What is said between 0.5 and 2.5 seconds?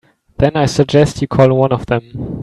I suggest you call one of them.